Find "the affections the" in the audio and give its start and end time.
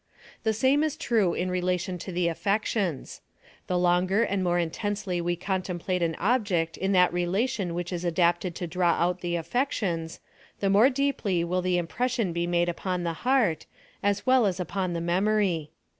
2.11-3.77, 9.21-10.71